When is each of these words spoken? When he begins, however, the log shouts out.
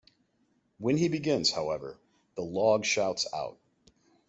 When 0.79 0.97
he 0.97 1.09
begins, 1.09 1.51
however, 1.51 1.99
the 2.35 2.41
log 2.41 2.85
shouts 2.85 3.27
out. 3.35 3.59